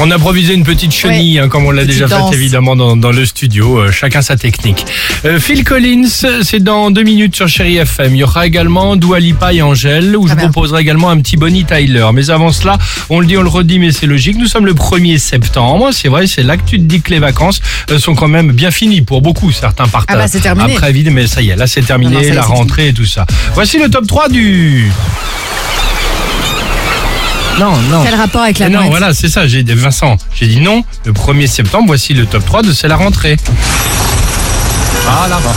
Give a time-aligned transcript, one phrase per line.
[0.00, 2.30] On a improvisé une petite chenille, hein, comme on l'a déjà danse.
[2.30, 3.78] fait évidemment dans, dans le studio.
[3.80, 4.86] Euh, chacun sa technique.
[5.24, 6.06] Euh, Phil Collins,
[6.42, 8.14] c'est dans deux minutes sur Chéri FM.
[8.14, 10.42] Il y aura également Dua Lipa et Angèle, où je Ah ben.
[10.52, 12.06] proposerai également un petit Bonnie Tyler.
[12.14, 12.78] Mais avant cela,
[13.10, 14.36] on le dit, on le redit, mais c'est logique.
[14.38, 15.88] Nous sommes le 1er septembre.
[15.92, 17.60] C'est vrai, c'est là que tu te dis que les vacances
[17.90, 19.50] euh, sont quand même bien finies pour beaucoup.
[19.50, 20.74] Certains partent Ah bah, c'est terminé.
[20.76, 22.42] après vide, mais ça y est, là c'est terminé, Non, non, ça y est, la
[22.44, 22.56] fini.
[22.56, 23.26] rentrée et tout ça.
[23.54, 24.92] Voici le top 3 du...
[27.58, 28.04] Non, non.
[28.04, 29.46] Quel rapport avec la Mais non, mouette voilà, c'est ça.
[29.46, 30.84] J'ai dit Vincent, j'ai dit non.
[31.04, 33.36] Le 1er septembre, voici le top 3 de C'est la rentrée.
[35.08, 35.54] Ah là-bas.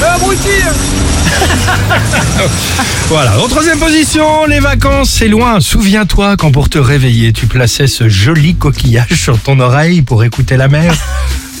[3.08, 5.60] Voilà, en troisième position, les vacances, c'est loin.
[5.60, 10.56] Souviens-toi quand pour te réveiller, tu plaçais ce joli coquillage sur ton oreille pour écouter
[10.56, 10.94] la mer.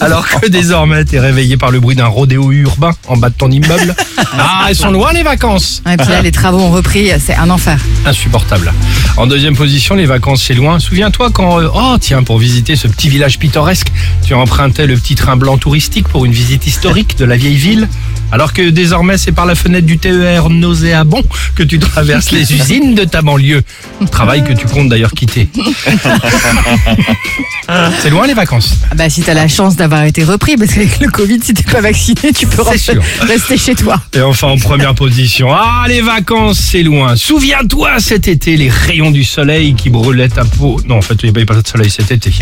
[0.04, 3.50] Alors que désormais, t'es réveillé par le bruit d'un rodéo urbain en bas de ton
[3.50, 3.94] immeuble.
[4.32, 5.82] Ah, elles sont loin les vacances.
[5.90, 7.78] Et puis là, les travaux ont repris, c'est un enfer.
[8.06, 8.72] Insupportable.
[9.16, 10.78] En deuxième position, les vacances, c'est loin.
[10.78, 13.88] Souviens-toi quand, euh, oh tiens, pour visiter ce petit village pittoresque,
[14.24, 17.88] tu empruntais le petit train blanc touristique pour une visite historique de la vieille ville.
[18.30, 21.22] Alors que désormais, c'est par la fenêtre du TER nauséabond
[21.56, 23.62] que tu traverses les usines de ta banlieue.
[24.12, 25.48] Travail que tu comptes d'ailleurs quitter.
[28.00, 28.76] c'est loin les vacances.
[28.90, 31.70] Ah Bah, si t'as la chance d'avoir été repris, parce qu'avec le Covid, si t'es
[31.70, 34.00] pas vacciné, tu peux rester chez toi.
[34.14, 37.16] Et enfin en première position, ah les vacances c'est loin.
[37.16, 40.80] Souviens-toi cet été les rayons du soleil qui brûlaient ta peau.
[40.86, 42.32] Non en fait il n'y avait pas de soleil cet été.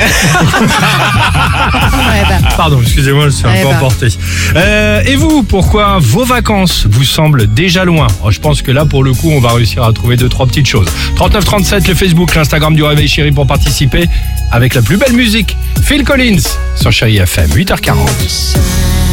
[2.09, 3.77] Ouais, bah, Pardon, excusez-moi, je suis un Eh peu ben.
[3.77, 4.09] emporté.
[4.57, 8.85] Euh, et vous, pourquoi vos vacances vous semblent déjà loin Oh, Je pense que là,
[8.85, 10.89] pour le coup, on va réussir à trouver deux, trois petites choses.
[11.15, 14.07] 3937, le Facebook, l'Instagram du Réveil Chéri pour participer
[14.51, 15.57] avec la plus belle musique.
[15.85, 16.41] Phil Collins
[16.75, 19.08] sur Chéri FM, 8h40.